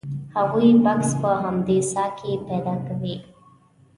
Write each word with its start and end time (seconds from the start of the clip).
هغوی 0.37 0.69
بکس 0.83 1.09
په 1.21 1.29
همدې 1.43 1.77
څاه 1.91 2.09
کې 2.17 2.31
پیدا 2.47 2.75
کوي. 2.87 3.15